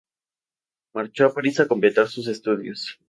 Marchó 0.95 1.27
a 1.27 1.31
París 1.35 1.59
a 1.59 1.67
completar 1.67 2.07
sus 2.07 2.25
estudios. 2.27 2.99